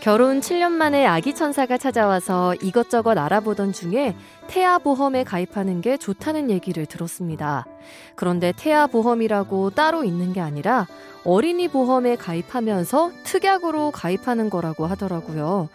결혼 0.00 0.40
7년 0.40 0.72
만에 0.72 1.04
아기 1.04 1.34
천사가 1.34 1.76
찾아와서 1.76 2.54
이것저것 2.62 3.18
알아보던 3.18 3.74
중에 3.74 4.16
태아 4.46 4.78
보험에 4.78 5.24
가입하는 5.24 5.82
게 5.82 5.98
좋다는 5.98 6.48
얘기를 6.48 6.86
들었습니다. 6.86 7.66
그런데 8.16 8.54
태아 8.56 8.86
보험이라고 8.86 9.70
따로 9.70 10.02
있는 10.02 10.32
게 10.32 10.40
아니라 10.40 10.86
어린이 11.22 11.68
보험에 11.68 12.16
가입하면서 12.16 13.10
특약으로 13.24 13.90
가입하는 13.90 14.48
거라고 14.48 14.86
하더라고요. 14.86 15.68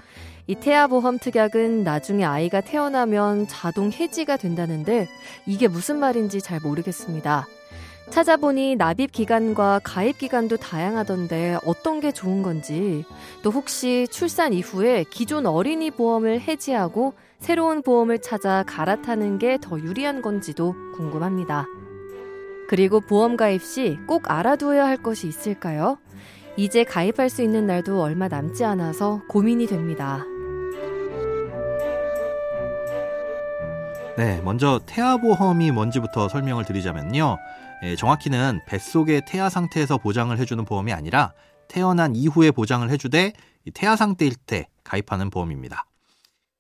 이 0.47 0.55
태아 0.55 0.87
보험 0.87 1.19
특약은 1.19 1.83
나중에 1.83 2.25
아이가 2.25 2.61
태어나면 2.61 3.47
자동 3.47 3.91
해지가 3.91 4.37
된다는데 4.37 5.07
이게 5.45 5.67
무슨 5.67 5.97
말인지 5.97 6.41
잘 6.41 6.59
모르겠습니다. 6.59 7.45
찾아보니 8.09 8.75
납입 8.77 9.11
기간과 9.11 9.81
가입 9.83 10.19
기간도 10.19 10.57
다양하던데 10.57 11.57
어떤 11.65 11.99
게 11.99 12.11
좋은 12.11 12.43
건지, 12.43 13.03
또 13.43 13.49
혹시 13.51 14.07
출산 14.09 14.53
이후에 14.53 15.05
기존 15.09 15.45
어린이 15.45 15.91
보험을 15.91 16.39
해지하고 16.41 17.13
새로운 17.39 17.81
보험을 17.81 18.19
찾아 18.19 18.63
갈아타는 18.63 19.39
게 19.39 19.57
더 19.61 19.79
유리한 19.79 20.21
건지도 20.21 20.75
궁금합니다. 20.95 21.65
그리고 22.69 22.99
보험 23.01 23.37
가입 23.37 23.61
시 23.61 23.97
꼭 24.07 24.31
알아두어야 24.31 24.85
할 24.85 24.97
것이 24.97 25.27
있을까요? 25.27 25.97
이제 26.57 26.83
가입할 26.83 27.29
수 27.29 27.41
있는 27.41 27.67
날도 27.67 28.01
얼마 28.01 28.27
남지 28.27 28.63
않아서 28.63 29.21
고민이 29.27 29.67
됩니다. 29.67 30.23
네, 34.17 34.39
먼저 34.45 34.79
태아 34.85 35.17
보험이 35.17 35.71
뭔지부터 35.71 36.29
설명을 36.29 36.63
드리자면요. 36.63 37.37
예, 37.83 37.95
정확히는 37.97 38.61
뱃속의 38.65 39.23
태아 39.27 39.49
상태에서 39.49 39.97
보장을 39.97 40.37
해주는 40.37 40.63
보험이 40.63 40.93
아니라 40.93 41.33
태어난 41.67 42.15
이후에 42.15 42.51
보장을 42.51 42.89
해주되 42.89 43.33
태아 43.73 43.97
상태일 43.97 44.35
때 44.35 44.69
가입하는 44.85 45.29
보험입니다. 45.29 45.85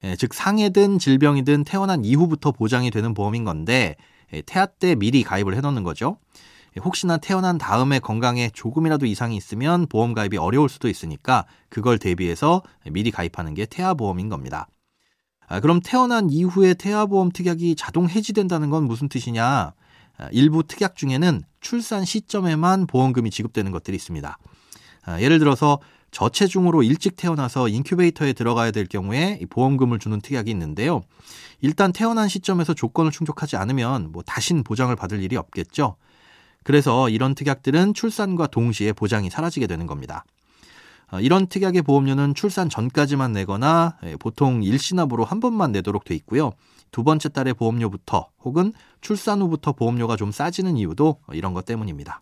예, 0.03 0.17
즉 0.17 0.33
상해든 0.33 0.99
질병이든 0.99 1.63
태어난 1.63 2.03
이후부터 2.03 2.51
보장이 2.51 2.91
되는 2.91 3.13
보험인 3.13 3.45
건데 3.45 3.95
예, 4.33 4.41
태아 4.41 4.65
때 4.65 4.95
미리 4.95 5.23
가입을 5.23 5.55
해놓는 5.55 5.83
거죠. 5.83 6.17
혹시나 6.83 7.15
태어난 7.15 7.57
다음에 7.57 7.99
건강에 7.99 8.49
조금이라도 8.53 9.05
이상이 9.05 9.37
있으면 9.37 9.87
보험 9.87 10.13
가입이 10.13 10.35
어려울 10.35 10.67
수도 10.67 10.89
있으니까 10.89 11.45
그걸 11.69 11.99
대비해서 11.99 12.63
미리 12.91 13.11
가입하는 13.11 13.53
게 13.53 13.65
태아 13.65 13.93
보험인 13.93 14.27
겁니다. 14.27 14.67
아, 15.47 15.59
그럼 15.59 15.79
태어난 15.83 16.29
이후에 16.29 16.73
태아보험 16.73 17.31
특약이 17.31 17.75
자동 17.75 18.09
해지된다는 18.09 18.69
건 18.69 18.85
무슨 18.85 19.09
뜻이냐? 19.09 19.73
아, 20.17 20.29
일부 20.31 20.63
특약 20.63 20.95
중에는 20.95 21.43
출산 21.59 22.05
시점에만 22.05 22.87
보험금이 22.87 23.29
지급되는 23.31 23.71
것들이 23.71 23.95
있습니다. 23.95 24.37
아, 25.05 25.21
예를 25.21 25.39
들어서 25.39 25.79
저체중으로 26.11 26.81
일찍 26.83 27.17
태어나서 27.17 27.67
인큐베이터에 27.67 28.33
들어가야 28.33 28.71
될 28.71 28.85
경우에 28.85 29.41
보험금을 29.49 29.99
주는 29.99 30.21
특약이 30.21 30.49
있는데요. 30.49 31.01
일단 31.61 31.91
태어난 31.91 32.29
시점에서 32.29 32.73
조건을 32.73 33.11
충족하지 33.11 33.57
않으면 33.57 34.11
뭐 34.11 34.23
다신 34.23 34.63
보장을 34.63 34.95
받을 34.95 35.21
일이 35.21 35.35
없겠죠. 35.35 35.97
그래서 36.63 37.09
이런 37.09 37.35
특약들은 37.35 37.93
출산과 37.93 38.47
동시에 38.47 38.93
보장이 38.93 39.29
사라지게 39.29 39.67
되는 39.67 39.85
겁니다. 39.87 40.23
아, 41.15 41.19
이런 41.21 41.47
특약의 41.47 41.81
보험료는 41.83 42.35
출산 42.35 42.69
전까지만 42.69 43.31
내거나 43.31 43.97
예, 44.03 44.15
보통 44.17 44.63
일시납으로 44.63 45.23
한 45.23 45.39
번만 45.39 45.71
내도록 45.71 46.03
돼 46.03 46.13
있고요. 46.15 46.51
두 46.91 47.03
번째 47.03 47.29
달의 47.29 47.53
보험료부터 47.53 48.29
혹은 48.43 48.73
출산 49.01 49.41
후부터 49.41 49.73
보험료가 49.73 50.17
좀 50.17 50.31
싸지는 50.31 50.77
이유도 50.77 51.17
이런 51.31 51.53
것 51.53 51.65
때문입니다. 51.65 52.21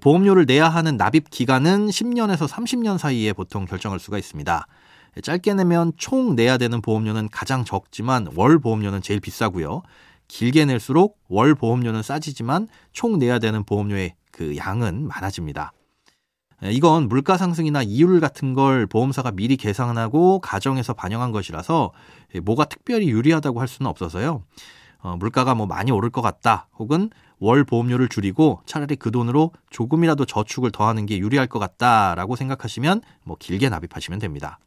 보험료를 0.00 0.46
내야 0.46 0.68
하는 0.68 0.96
납입 0.96 1.30
기간은 1.30 1.88
10년에서 1.88 2.46
30년 2.46 2.98
사이에 2.98 3.32
보통 3.32 3.64
결정할 3.64 3.98
수가 3.98 4.18
있습니다. 4.18 4.66
짧게 5.22 5.54
내면 5.54 5.92
총 5.96 6.36
내야 6.36 6.56
되는 6.56 6.80
보험료는 6.80 7.28
가장 7.30 7.64
적지만 7.64 8.28
월 8.36 8.60
보험료는 8.60 9.02
제일 9.02 9.18
비싸고요. 9.18 9.82
길게 10.28 10.66
낼수록 10.66 11.18
월 11.28 11.56
보험료는 11.56 12.02
싸지지만 12.02 12.68
총 12.92 13.18
내야 13.18 13.40
되는 13.40 13.64
보험료의 13.64 14.14
그 14.30 14.56
양은 14.56 15.08
많아집니다. 15.08 15.72
예, 16.64 16.72
이건 16.72 17.08
물가 17.08 17.36
상승이나 17.36 17.82
이율 17.82 18.20
같은 18.20 18.54
걸 18.54 18.86
보험사가 18.86 19.32
미리 19.32 19.56
계산하고 19.56 20.40
가정에서 20.40 20.92
반영한 20.92 21.32
것이라서 21.32 21.92
뭐가 22.42 22.66
특별히 22.66 23.08
유리하다고 23.08 23.60
할 23.60 23.68
수는 23.68 23.88
없어서요. 23.88 24.42
어, 25.02 25.16
물가가 25.16 25.54
뭐 25.54 25.66
많이 25.66 25.90
오를 25.90 26.10
것 26.10 26.20
같다 26.20 26.68
혹은 26.78 27.08
월 27.38 27.64
보험료를 27.64 28.08
줄이고 28.08 28.60
차라리 28.66 28.96
그 28.96 29.10
돈으로 29.10 29.52
조금이라도 29.70 30.26
저축을 30.26 30.70
더하는 30.70 31.06
게 31.06 31.18
유리할 31.18 31.46
것 31.46 31.58
같다라고 31.58 32.36
생각하시면 32.36 33.00
뭐 33.24 33.36
길게 33.38 33.70
납입하시면 33.70 34.18
됩니다. 34.18 34.58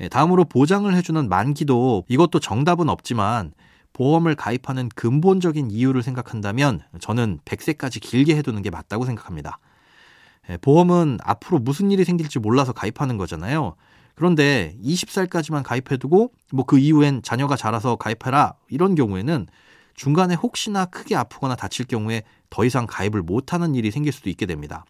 예, 0.00 0.08
다음으로 0.08 0.46
보장을 0.46 0.92
해주는 0.94 1.28
만기도 1.28 2.04
이것도 2.08 2.40
정답은 2.40 2.88
없지만 2.88 3.52
보험을 3.92 4.34
가입하는 4.34 4.88
근본적인 4.94 5.70
이유를 5.70 6.02
생각한다면 6.02 6.80
저는 7.00 7.40
100세까지 7.44 8.00
길게 8.00 8.36
해두는 8.36 8.62
게 8.62 8.70
맞다고 8.70 9.04
생각합니다. 9.04 9.58
예, 10.50 10.56
보험은 10.56 11.18
앞으로 11.22 11.58
무슨 11.58 11.90
일이 11.90 12.04
생길지 12.04 12.38
몰라서 12.38 12.72
가입하는 12.72 13.16
거잖아요. 13.18 13.74
그런데 14.14 14.76
20살까지만 14.82 15.62
가입해두고 15.62 16.32
뭐 16.52 16.64
그 16.66 16.78
이후엔 16.78 17.22
자녀가 17.22 17.56
자라서 17.56 17.96
가입해라 17.96 18.54
이런 18.68 18.94
경우에는 18.94 19.46
중간에 19.94 20.34
혹시나 20.34 20.84
크게 20.86 21.14
아프거나 21.16 21.56
다칠 21.56 21.86
경우에 21.86 22.22
더 22.50 22.64
이상 22.64 22.86
가입을 22.86 23.22
못하는 23.22 23.74
일이 23.74 23.90
생길 23.90 24.12
수도 24.12 24.30
있게 24.30 24.46
됩니다. 24.46 24.84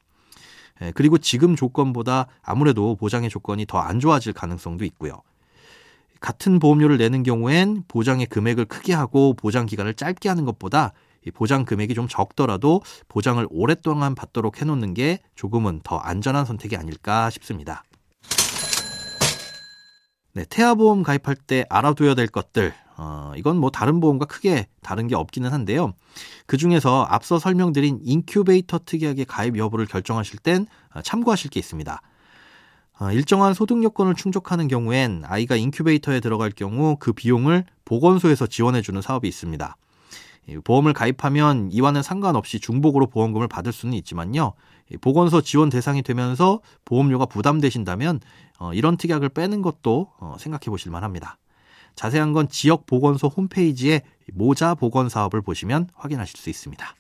예, 0.82 0.92
그리고 0.94 1.18
지금 1.18 1.56
조건보다 1.56 2.26
아무래도 2.42 2.94
보장의 2.96 3.30
조건이 3.30 3.66
더 3.66 3.78
안 3.78 4.00
좋아질 4.00 4.32
가능성도 4.32 4.84
있고요. 4.84 5.22
같은 6.20 6.58
보험료를 6.58 6.98
내는 6.98 7.22
경우엔 7.22 7.84
보장의 7.88 8.26
금액을 8.26 8.64
크게 8.64 8.92
하고 8.92 9.34
보장 9.34 9.66
기간을 9.66 9.94
짧게 9.94 10.28
하는 10.28 10.44
것보다 10.44 10.92
보장 11.34 11.64
금액이 11.64 11.94
좀 11.94 12.08
적더라도 12.08 12.82
보장을 13.08 13.46
오랫동안 13.50 14.14
받도록 14.14 14.60
해놓는 14.60 14.94
게 14.94 15.20
조금은 15.34 15.80
더 15.84 15.98
안전한 15.98 16.44
선택이 16.44 16.76
아닐까 16.76 17.30
싶습니다. 17.30 17.82
네, 20.34 20.44
태아보험 20.48 21.02
가입할 21.02 21.34
때 21.34 21.64
알아둬야 21.68 22.14
될 22.14 22.28
것들. 22.28 22.72
어, 22.96 23.32
이건 23.36 23.56
뭐 23.58 23.70
다른 23.70 24.00
보험과 24.00 24.26
크게 24.26 24.66
다른 24.82 25.06
게 25.06 25.14
없기는 25.14 25.50
한데요. 25.52 25.92
그 26.46 26.56
중에서 26.56 27.06
앞서 27.08 27.38
설명드린 27.38 28.00
인큐베이터 28.02 28.80
특약의 28.84 29.24
가입 29.24 29.56
여부를 29.56 29.86
결정하실 29.86 30.40
땐 30.40 30.66
어, 30.94 31.02
참고하실 31.02 31.50
게 31.50 31.60
있습니다. 31.60 32.00
어, 33.00 33.12
일정한 33.12 33.54
소득 33.54 33.82
요건을 33.82 34.14
충족하는 34.14 34.66
경우엔 34.66 35.22
아이가 35.26 35.54
인큐베이터에 35.54 36.20
들어갈 36.20 36.50
경우 36.50 36.96
그 36.98 37.12
비용을 37.12 37.64
보건소에서 37.84 38.48
지원해주는 38.48 39.00
사업이 39.00 39.28
있습니다. 39.28 39.76
보험을 40.64 40.92
가입하면 40.92 41.68
이와는 41.70 42.02
상관없이 42.02 42.60
중복으로 42.60 43.06
보험금을 43.08 43.48
받을 43.48 43.72
수는 43.72 43.94
있지만요. 43.94 44.54
보건소 45.00 45.42
지원 45.42 45.68
대상이 45.68 46.02
되면서 46.02 46.60
보험료가 46.84 47.26
부담되신다면 47.26 48.20
어, 48.58 48.72
이런 48.72 48.96
특약을 48.96 49.28
빼는 49.28 49.62
것도 49.62 50.12
어, 50.18 50.36
생각해 50.38 50.64
보실 50.66 50.90
만합니다. 50.90 51.38
자세한 51.94 52.32
건 52.32 52.48
지역 52.48 52.86
보건소 52.86 53.28
홈페이지에 53.28 54.02
모자 54.32 54.74
보건 54.74 55.08
사업을 55.08 55.42
보시면 55.42 55.88
확인하실 55.94 56.38
수 56.38 56.48
있습니다. 56.48 56.94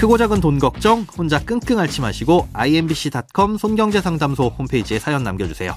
크고 0.00 0.18
작은 0.18 0.40
돈 0.40 0.58
걱정 0.58 1.02
혼자 1.16 1.38
끙끙 1.38 1.78
앓지 1.78 2.00
마시고 2.00 2.48
imbc.com 2.52 3.56
손경제상담소 3.56 4.48
홈페이지에 4.58 4.98
사연 4.98 5.22
남겨주세요. 5.22 5.76